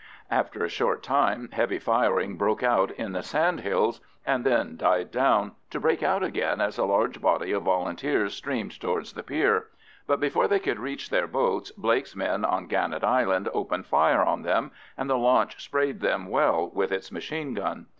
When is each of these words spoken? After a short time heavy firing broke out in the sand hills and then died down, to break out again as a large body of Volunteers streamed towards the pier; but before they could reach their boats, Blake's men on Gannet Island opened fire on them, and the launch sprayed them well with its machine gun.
After 0.31 0.65
a 0.65 0.67
short 0.67 1.03
time 1.03 1.49
heavy 1.51 1.77
firing 1.77 2.35
broke 2.35 2.63
out 2.63 2.89
in 2.89 3.11
the 3.11 3.21
sand 3.21 3.59
hills 3.59 4.01
and 4.25 4.43
then 4.43 4.75
died 4.75 5.11
down, 5.11 5.51
to 5.69 5.79
break 5.79 6.01
out 6.01 6.23
again 6.23 6.59
as 6.59 6.79
a 6.79 6.85
large 6.85 7.21
body 7.21 7.51
of 7.51 7.61
Volunteers 7.61 8.33
streamed 8.33 8.79
towards 8.81 9.13
the 9.13 9.21
pier; 9.21 9.67
but 10.07 10.19
before 10.19 10.47
they 10.47 10.57
could 10.57 10.79
reach 10.79 11.11
their 11.11 11.27
boats, 11.27 11.71
Blake's 11.73 12.15
men 12.15 12.43
on 12.43 12.65
Gannet 12.65 13.03
Island 13.03 13.47
opened 13.53 13.85
fire 13.85 14.23
on 14.23 14.41
them, 14.41 14.71
and 14.97 15.07
the 15.07 15.19
launch 15.19 15.63
sprayed 15.63 15.99
them 15.99 16.25
well 16.29 16.71
with 16.73 16.91
its 16.91 17.11
machine 17.11 17.53
gun. 17.53 17.85